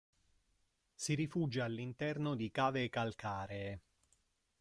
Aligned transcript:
Si 0.95 1.13
rifugia 1.13 1.63
all'interno 1.65 2.33
di 2.33 2.49
cave 2.49 2.89
calcaree. 2.89 3.79